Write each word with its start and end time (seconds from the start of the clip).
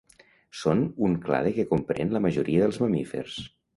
Són 0.61 0.79
un 1.09 1.13
clade 1.27 1.51
que 1.57 1.65
comprèn 1.73 2.17
la 2.17 2.23
majoria 2.25 2.65
dels 2.67 2.81
mamífers. 2.87 3.37